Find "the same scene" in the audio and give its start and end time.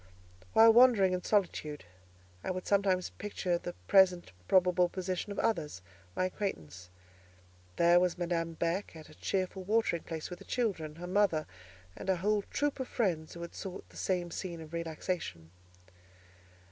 13.89-14.59